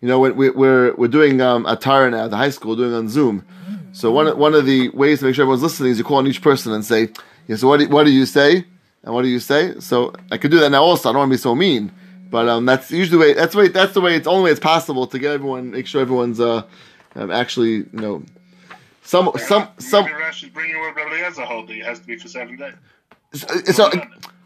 [0.00, 3.44] You know, we're we're we're doing um, Atara now, the high school, doing on Zoom.
[3.92, 6.26] So one one of the ways to make sure everyone's listening is you call on
[6.26, 7.10] each person and say,
[7.46, 8.64] "Yeah, so what do, what do you say?
[9.02, 10.82] And what do you say?" So I could do that now.
[10.82, 11.92] Also, I don't want to be so mean,
[12.30, 13.34] but um, that's usually the way.
[13.34, 13.68] That's the way.
[13.68, 14.16] That's the way.
[14.16, 16.62] It's the only way it's possible to get everyone, make sure everyone's uh,
[17.14, 18.22] um, actually, you know,
[19.02, 20.06] some some some.
[20.06, 21.78] Rashi's bringing what Rabbi Eliezer holding.
[21.78, 22.74] It has to be for seven days.
[23.34, 23.90] So, so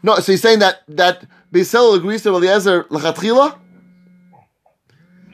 [0.03, 3.59] no, so he's saying that that Beisel agrees to Eliezer lachatchila.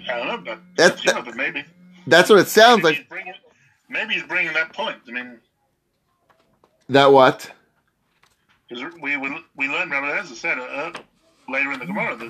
[0.10, 1.64] I don't know, but, That- you know, but maybe.
[2.08, 2.98] That's what it sounds Maybe like.
[2.98, 3.34] he's bringing,
[3.90, 4.98] maybe he's bringing that point.
[5.08, 5.40] I mean,
[6.90, 7.52] That what?
[8.68, 10.94] because we, we we learned Rabbi Eliezer said uh, uh,
[11.50, 12.26] later in the Gemara that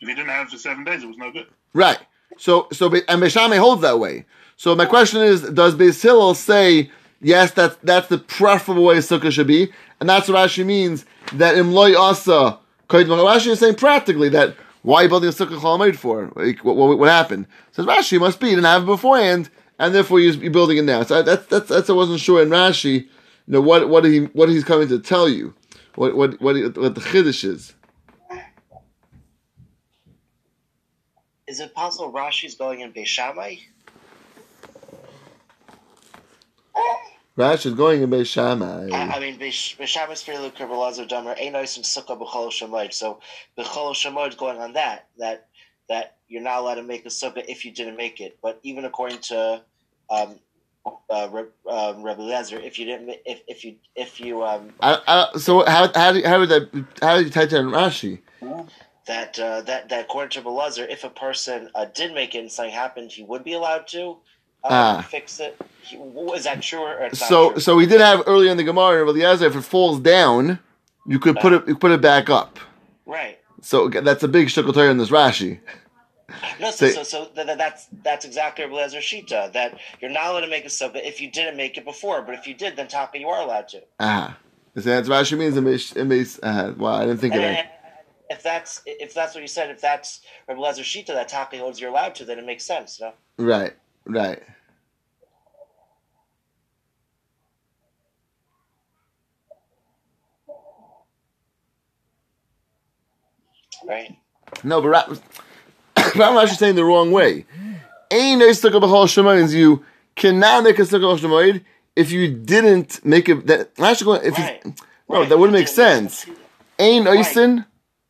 [0.00, 1.46] if he didn't have it for seven days, it was no good.
[1.72, 1.98] Right.
[2.36, 4.24] So so and Beshame holds that way.
[4.56, 6.90] So my question is, does Beis Hillel say
[7.20, 7.52] yes?
[7.52, 11.94] That's that's the preferable way sukkah should be, and that's what Rashi means that imloy
[11.96, 12.58] asa.
[12.88, 14.56] Rashi is saying practically that
[14.88, 16.32] why are you building a sukkah chalamayid for?
[16.34, 17.46] Like, what, what, what happened?
[17.72, 20.84] Says Rashi must be you didn't have it beforehand, and therefore you're, you're building it
[20.84, 21.02] now.
[21.02, 23.02] So that's that's that's I wasn't sure in Rashi.
[23.02, 23.08] You
[23.48, 25.52] know what what he what he's coming to tell you,
[25.96, 27.74] what what what, he, what the chiddush is.
[31.46, 33.56] Is it possible Rashi's going in Beis Shammai?
[36.74, 36.80] Uh,
[37.38, 38.88] Rashi is going in Beis Shammai.
[38.92, 42.92] I, I mean, Beis Shammai's fairly Kerbalazer Dummer, nice and Sukkah B'chol Shemoid.
[42.92, 43.20] So
[43.56, 45.46] B'chol Shemoid going on that, that
[45.88, 48.38] that you're not allowed to make a Sukkah if you didn't make it.
[48.42, 49.62] But even according to
[50.10, 50.40] um,
[51.08, 54.98] uh, Reb, um, Rebbe Lezer, if you didn't, if if you if you um, I,
[55.06, 58.18] I, so how how do, how would that how do you type that in Rashi?
[59.06, 62.50] that uh, that that according to Belazer, if a person uh, did make it and
[62.50, 64.18] something happened, he would be allowed to
[64.68, 65.06] um, Ah.
[65.08, 65.56] fix it.
[66.34, 67.60] Is that true or So true?
[67.60, 70.58] so we did have earlier in the Gemara of Eliezer, if it falls down,
[71.06, 72.58] you could put it you put it back up.
[73.06, 73.38] right.
[73.60, 75.58] So that's a big shtickle Torah in this Rashi.
[76.60, 79.52] No, so, so, so th- th- that's that's exactly Blazer Shita.
[79.54, 82.34] That you're not allowed to make a sukkah if you didn't make it before, but
[82.34, 83.80] if you did, then taka you are allowed to.
[83.98, 84.36] Ah,
[84.76, 87.56] so that's Rashi means in Beis- in Beis- uh, Wow, I didn't think of And,
[87.56, 88.04] that.
[88.30, 91.90] if that's if that's what you said, if that's Blazer Shita that taka holds you're
[91.90, 93.00] allowed to, then it makes sense.
[93.00, 93.72] No, Right,
[94.04, 94.42] right.
[103.86, 104.16] Right?
[104.64, 105.06] No, but Ra-
[106.16, 107.44] Ram Rashi saying the wrong way.
[108.10, 109.84] Ain't a sukkah b'chol shemoid you
[110.16, 111.62] cannot make a sukkah b'chol
[111.96, 113.46] if you didn't make it.
[113.46, 114.60] That Rashi if Right.
[114.64, 114.74] you,
[115.08, 115.28] no, Right.
[115.28, 116.26] that wouldn't make sense.
[116.78, 117.18] Ain't Right.
[117.18, 117.66] oisin,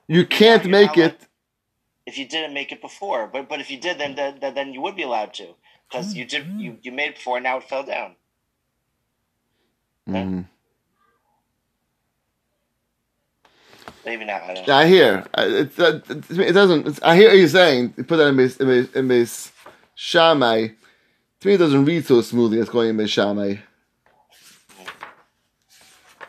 [0.07, 1.21] you can't you're make it.
[2.07, 4.81] If you didn't make it before, but but if you did, then then, then you
[4.81, 5.55] would be allowed to
[5.89, 8.17] because you did you, you made it before, and now it fell down.
[10.09, 10.47] Mhm.
[14.05, 14.43] Maybe not.
[14.43, 14.67] I don't.
[14.69, 14.75] know.
[14.75, 15.25] I hear.
[15.35, 16.87] I- It, it, it doesn't.
[16.87, 17.95] It's, I hear what you're saying.
[17.97, 19.53] You put that in base in base, in base
[19.95, 20.69] Shammai.
[21.41, 22.59] to me it doesn't read so smoothly.
[22.59, 23.57] It's going in Beis Shammai.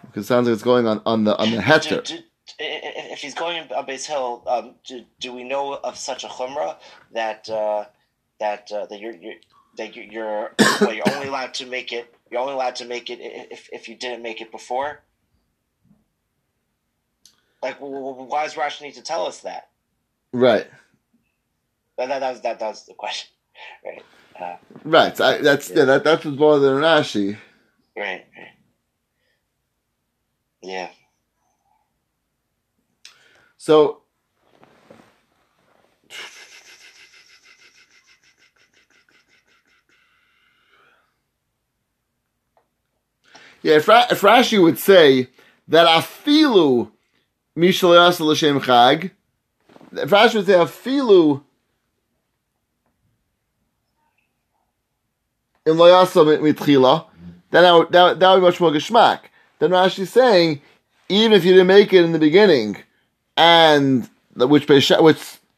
[0.02, 2.04] Because it sounds like it's going on, on the on the Do- heter.
[2.04, 2.16] do-
[2.60, 6.24] i- i- if he's going on base hill, um, do, do we know of such
[6.24, 6.78] a chumrah
[7.14, 7.86] that uh,
[8.40, 9.36] that uh, that you're, you're
[9.78, 13.10] that you're, you're well, you're only allowed to make it you're only allowed to make
[13.10, 15.02] it if, if you didn't make it before?
[17.62, 19.70] Like, why does Rashi need to tell us that?
[20.32, 20.68] Right.
[21.98, 23.30] That that, that was that, that was the question,
[23.86, 24.04] right?
[24.40, 25.20] Uh, Right.
[25.20, 25.86] I, that's yeah.
[25.86, 27.38] That that's what's bothering Rashi.
[27.98, 28.48] right, right.
[30.62, 30.90] Yeah.
[33.58, 34.04] So
[43.62, 45.28] Yeah, if, if Rashi would say
[45.68, 46.92] that afilu
[47.58, 49.12] mishal yasa l'shem chag,
[49.94, 51.42] if Rashi would say afilu
[55.66, 57.06] in lo yasa mitchila,
[57.52, 59.20] then that would, that, would- be much more geschmack.
[59.60, 60.62] Then Rashi is saying,
[61.10, 62.78] even if you didn't make it in the beginning,
[63.36, 64.92] and which which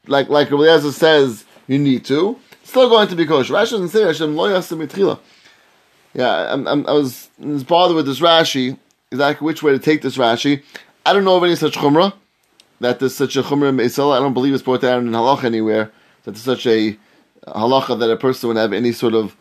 [0.06, 3.54] like like Eliezer says you need to, still going to be kosher.
[3.54, 5.18] Rashi doesn't say Hashem loyasa mitchila.
[6.14, 8.76] Yeah, I'm, I'm, I was, I was bothered with this Rashi,
[9.10, 10.62] exactly which way to take this Rashi.
[11.04, 12.12] I don't know of any such chumrah,
[12.80, 13.80] that there's such a chumrah in.
[13.80, 15.90] I don't believe it's brought down in halacha anywhere,
[16.24, 16.96] that there's such a
[17.46, 19.36] halacha that a person would have any sort of,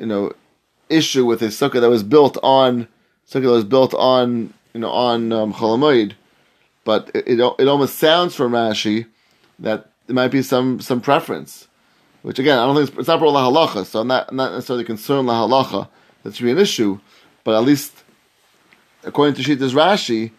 [0.00, 0.32] you know,
[0.88, 2.88] issue with a sukkah that was built on,
[3.28, 6.14] sukkah that was built on, you know, on um, Chol Hamoed.
[6.84, 9.06] But it, it, it almost sounds from Rashi
[9.58, 11.68] that there might be some, some preference.
[12.22, 14.52] Which again, I don't think it's, it's not la halacha, so I'm not, I'm not
[14.52, 15.88] necessarily concerned la halacha
[16.22, 16.98] that should be an issue,
[17.44, 18.02] but at least
[19.04, 20.32] according to Shita's Rashi,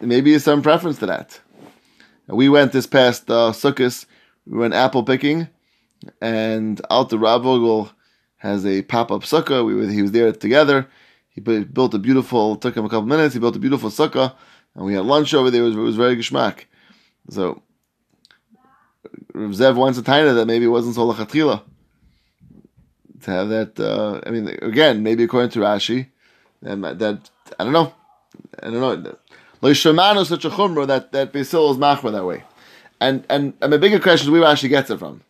[0.00, 1.40] maybe some preference to that.
[2.26, 4.06] We went this past uh, Sukkot,
[4.46, 5.48] we went apple picking,
[6.20, 7.90] and Alta Ravogel
[8.38, 9.64] has a pop up sukkah.
[9.64, 10.88] We were, he was there together.
[11.28, 12.56] He built a beautiful.
[12.56, 13.34] Took him a couple minutes.
[13.34, 14.34] He built a beautiful sukkah,
[14.74, 15.62] and we had lunch over there.
[15.62, 16.64] It was, it was very geschmack.
[17.28, 17.62] So
[19.34, 21.62] Zev wants a tiny that maybe it wasn't so lachatchila
[23.22, 23.78] to have that.
[23.78, 26.08] Uh, I mean, again, maybe according to Rashi,
[26.62, 27.92] and that I don't know,
[28.62, 29.16] I don't know.
[29.62, 32.44] Lo Shemanu such a chumrah that that Basil is machmer that way,
[33.00, 35.20] and and and my bigger question is where Rashi gets it from.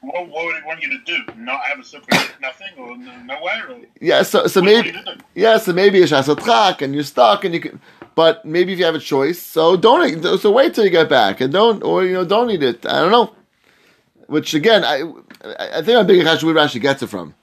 [0.00, 1.18] What, what would he want you to do?
[1.36, 3.70] Not have a sukkah, nothing, or nowhere?
[3.70, 4.98] Or Yeah, so so maybe do?
[5.34, 7.80] yeah, so maybe it's shasatrak and you're stuck and you can,
[8.14, 11.40] but maybe if you have a choice, so don't so wait till you get back
[11.40, 12.86] and don't or you know don't eat it.
[12.86, 13.34] I don't know.
[14.28, 15.02] Which again, I
[15.44, 17.34] I I think I'm bigger question where Rashi gets it from.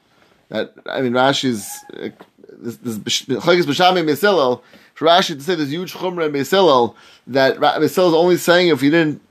[0.47, 1.67] That I mean Rashi's
[1.97, 2.09] uh,
[2.49, 4.61] this this Chagis B'Shami Mesilel
[4.93, 6.95] for Rashi to say this huge chumrah in Mesilel
[7.27, 9.21] that Mesilel is only saying if he didn't.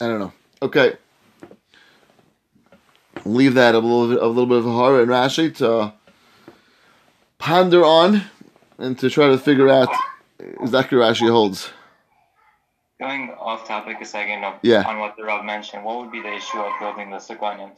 [0.00, 0.32] I don't know.
[0.62, 0.96] Okay.
[3.24, 5.92] Leave that a little bit, a little bit of a horror and Rashi to
[7.38, 8.22] ponder on
[8.78, 9.88] and to try to figure out
[10.60, 11.70] exactly what Rashi holds.
[13.00, 14.82] Going off topic a second of, Yeah.
[14.86, 17.58] on what the Rav mentioned, what would be the issue of building the sukkah on
[17.58, 17.72] Yom?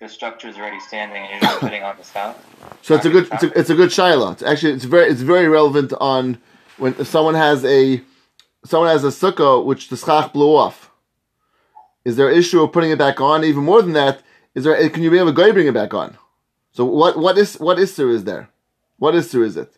[0.00, 2.36] The structure is already standing and you're just putting on the south.
[2.82, 4.32] So it's a good, it's a, it's a good shaila.
[4.32, 6.38] It's actually, it's very, it's very relevant on
[6.78, 8.02] when if someone has a,
[8.64, 10.90] someone has a sukkah which the schach blew off.
[12.04, 13.44] Is there an issue of putting it back on?
[13.44, 14.20] Even more than that,
[14.54, 14.90] is there?
[14.90, 16.18] Can you be able to go bring it back on?
[16.72, 18.50] So what, what is, what isser is there?
[18.98, 19.76] What isser is it?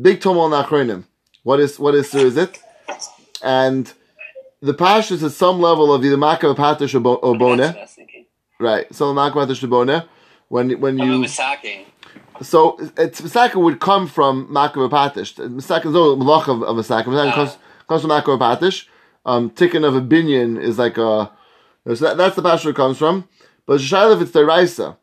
[0.00, 1.04] Big tomol nachronim.
[1.42, 2.60] What is, what isser is it?
[3.42, 3.92] And
[4.60, 7.16] the pashtus is at some level of either makeh b'patish or bo-
[8.58, 9.14] or That's what boneh.
[9.16, 9.80] I was thinking.
[9.80, 9.86] Right.
[9.90, 10.06] So or.
[10.48, 11.28] When, when you,
[12.42, 15.34] so it's Misaka would come from Makeh B'patish.
[15.50, 16.76] Misaka is no malach of, of.
[16.76, 17.34] Misaka Ah.
[17.34, 17.56] comes,
[17.88, 18.86] comes from Makeh B'patish.
[19.26, 21.30] Um, Tikkun of a binyan is like a.
[21.86, 23.28] So that, that's the pasture it comes from.
[23.66, 24.96] But Shayla, if it's Deraisa,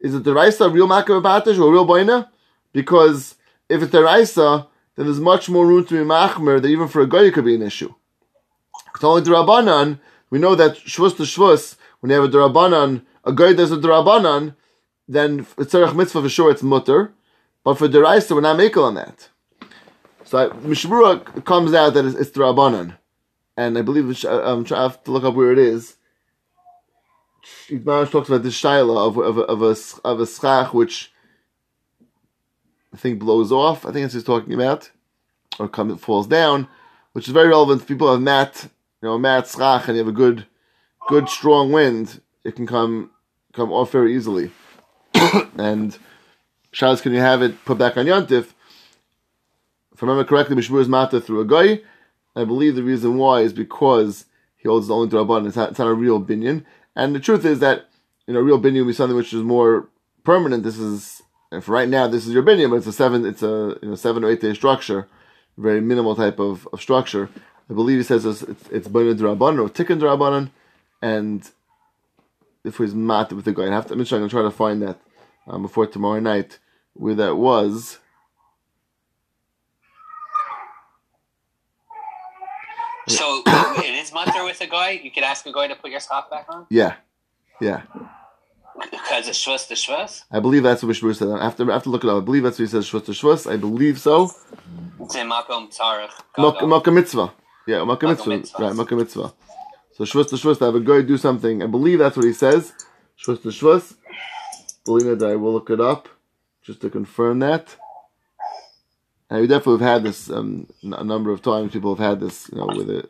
[0.00, 2.28] is it Deraisa real Makeh B'patish or real Boneh?
[2.72, 3.36] Because
[3.68, 7.06] if it's Deraisa, then there's much more room to be Machmer that even for a
[7.08, 7.94] guy it could be an issue.
[8.94, 9.98] It's only Rabbanan,
[10.30, 13.76] We know that Shvus to Shvus, when you have a Durabanan, a guy does a
[13.76, 14.54] Durabanan,
[15.08, 17.12] then for tzarech mitzvah for sure it's mutter,
[17.64, 19.28] but for deraisa we're not making on that.
[20.22, 22.96] So Mishnah Berurah comes out that it's, it's drabanan,
[23.56, 25.96] and I believe it's, um, I have to look up where it is.
[27.68, 31.12] Igmarish talks about this shaila of of of a of a schach which
[32.94, 33.84] I think blows off.
[33.84, 34.92] I think it's he's talking about,
[35.58, 36.68] or comes falls down,
[37.14, 37.86] which is very relevant.
[37.86, 38.68] People have mat,
[39.02, 40.46] you know, a mat schach, and you have a good,
[41.08, 43.10] good strong wind, it can come
[43.52, 44.50] come off very easily
[45.56, 45.98] and
[46.72, 48.52] Shabbos, can you have it put back on Yantif?
[49.92, 51.80] If I remember correctly, Mishmur is Mata through a guy,
[52.36, 54.26] I believe the reason why is because
[54.58, 55.46] he holds the only Draban.
[55.46, 56.64] It's it's not a real binyan.
[56.94, 57.88] And the truth is that,
[58.26, 59.88] you know, real binyan would be something which is more
[60.22, 60.64] permanent.
[60.64, 63.42] This is, and for right now, this is your binyan, but it's a seven, it's
[63.42, 65.08] a, you know, seven or eight day structure.
[65.56, 67.30] Very minimal type of, of structure.
[67.70, 70.50] I believe he says it's, it's, it's Bnei Drabanan or Tikkun Drabanan.
[71.02, 71.48] And
[72.64, 74.82] if he's mad with the guy, I have to, I'm going to try to find
[74.82, 74.98] that
[75.46, 76.58] um, before tomorrow night
[76.94, 77.98] where that was.
[83.08, 84.90] So it is mutter with a guy.
[84.90, 86.94] You could ask a guy to put your scarf back on Yeah,
[87.60, 87.82] yeah.
[88.90, 90.24] because it's shvus to shvus.
[90.30, 91.28] I believe that's what Shmuel said.
[91.28, 92.22] I have to, I have to look it up.
[92.22, 92.86] I believe that's what he says.
[92.90, 93.50] Shvus to shvus.
[93.50, 94.30] I believe so.
[95.00, 96.10] It's in makom tzarich.
[96.36, 97.32] Mak- Makkah mitzvah.
[97.66, 98.42] Yeah, Makkah mitzvah.
[98.58, 99.32] Right, Makkah mitzvah.
[99.96, 100.58] So shvus to shvus.
[100.58, 101.62] To have a guy do something.
[101.62, 102.74] I believe that's what he says.
[103.18, 103.94] Shvus to shvus.
[104.84, 106.08] That I will look it up
[106.62, 107.76] just to confirm that.
[109.30, 111.72] And we definitely have had this um, a number of times.
[111.72, 113.08] People have had this, you know, where the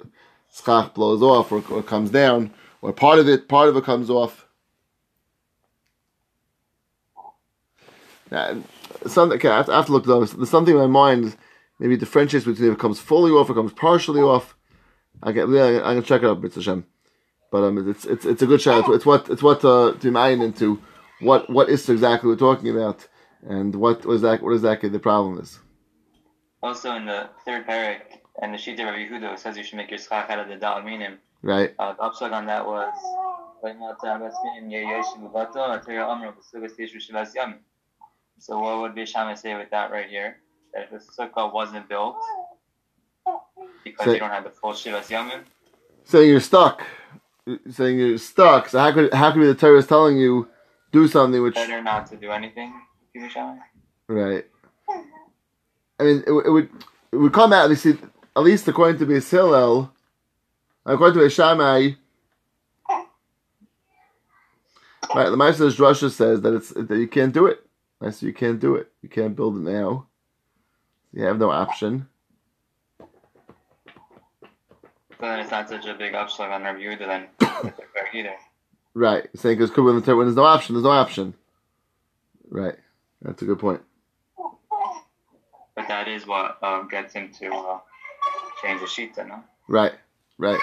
[0.55, 4.09] schach blows off or, or comes down, or part of it, part of it comes
[4.09, 4.47] off.
[8.31, 8.63] Now,
[9.07, 9.37] something.
[9.37, 10.29] Okay, I I have to look it up.
[10.31, 11.37] There's something in my mind.
[11.79, 14.56] Maybe differentiates between if it comes fully off or comes partially off.
[15.23, 16.87] I can Yeah, I'm gonna check it out, Mitzvah Hashem.
[17.51, 18.89] But um, it's it's it's a good shot.
[18.91, 20.81] It's what it's what uh, to mine into
[21.21, 23.07] what what is exactly we're talking about
[23.43, 25.59] and what was that what exactly the problem is.
[26.63, 28.01] Also, in the third parak,
[28.43, 30.83] and the Shita Rabbi Yehuda says you should make your schach out of the dal
[30.83, 31.19] minim.
[31.43, 31.75] Right.
[31.79, 32.93] Uh, the upshot on that was.
[38.39, 40.37] So what would Beis Shammai say with that right here?
[40.75, 42.17] That if the sukkah wasn't built
[43.87, 45.43] because So- you don't have the full Shivas Yamim,
[46.05, 46.83] Saying you're stuck.
[47.71, 48.69] Saying you're stuck.
[48.69, 50.49] So how could how could be the Torah is telling you
[50.93, 52.73] do something which better not to do anything.
[54.09, 54.45] Right?
[55.99, 56.69] I mean, it, would- it would
[57.13, 59.91] it would come out at least at least according to Beis Hillel,
[60.85, 61.93] according to Shammai.
[65.15, 67.65] Right, the Meister's Drusha says that it's that you can't do it.
[68.01, 68.91] I say you can't do it.
[69.03, 70.07] You can't build it now.
[71.13, 72.09] You have no option.
[75.19, 77.27] So then it's not such a big upshot on Rabbi Yehuda then
[77.63, 78.35] with the parak either.
[78.93, 81.35] Right, saying because the, when there's no option, there's no option.
[82.51, 82.75] Right,
[83.23, 83.81] that's a good point.
[85.75, 87.79] But that is what um, gets him to uh,
[88.63, 89.43] change the shita, no?
[89.69, 89.93] Right,
[90.39, 90.61] right,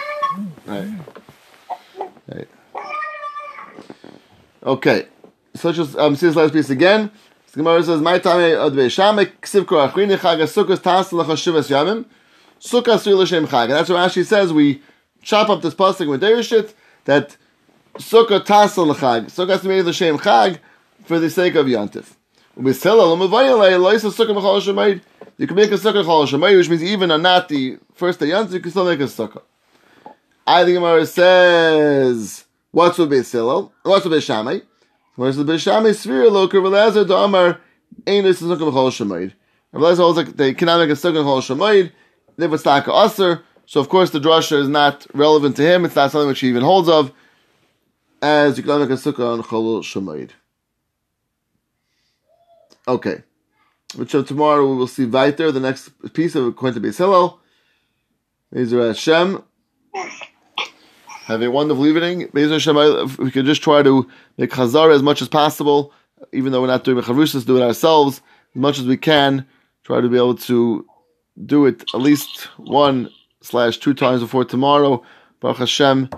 [0.65, 0.99] right,
[2.27, 2.47] right.
[4.63, 5.07] Okay,
[5.55, 7.11] so just um, see this last piece again.
[7.51, 12.05] The Gemara says, "My time ad ve'shamek ksiv kor achrini chag sukkos tas l'chashivas yamim
[12.63, 14.53] sukkah sri l'shem chag." And that's what Rashi says.
[14.53, 14.81] We
[15.21, 16.73] chop up this pasuk with dereshit
[17.05, 17.37] that
[17.95, 20.59] sukkah tas l'chag sukkah has to be l'shem chag
[21.05, 22.15] for the sake of yantif.
[22.55, 22.63] You
[25.47, 28.53] can make a sukkah chol shemayid, which means even on not the first day yantif,
[28.53, 29.41] you can still make a sukkah.
[30.45, 33.71] I the Gemara says, "What's with Beis Hillel?
[33.83, 34.59] What's with Beis Shammai?
[35.15, 37.59] Where's the Beis Shammai sphere loker v'lezer to Amar
[38.05, 39.33] ain't this a sukkah b'chol shemayid."
[39.71, 41.91] Rav Lezer holds like they cannot make a sukkah chol shemayid.
[42.37, 45.85] If it's taka aser, so of course the drasha is not relevant to him.
[45.85, 47.11] It's not something which he even holds of,
[48.21, 50.31] as you can make a sukkah on chol shemayid.
[52.87, 53.23] Okay.
[53.95, 57.39] Which so tomorrow we will see weiter the next piece of to Beis Hillel.
[58.53, 59.43] Bezer Hashem.
[61.25, 62.27] Have a wonderful evening.
[62.29, 65.93] Bezer Hashem, we could just try to make Chazar as much as possible,
[66.31, 68.21] even though we're not doing Mechavrushas, do it ourselves
[68.55, 69.45] as much as we can.
[69.83, 70.85] Try to be able to
[71.45, 73.09] do it at least one
[73.41, 75.03] slash two times before tomorrow.
[75.39, 76.09] Baruch Hashem,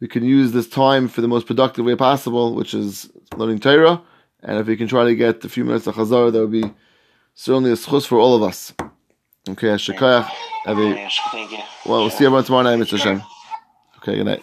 [0.00, 4.00] we can use this time for the most productive way possible, which is learning Torah.
[4.42, 6.72] And if we can try to get a few minutes of Chazar, that would be
[7.34, 8.72] certainly a schus for all of us.
[9.48, 10.28] Okay, Shekayach.
[10.64, 11.08] Have a
[11.86, 12.98] well, we'll see everyone tomorrow night, Mr.
[12.98, 13.22] Hashem.
[13.98, 14.42] Okay, good night.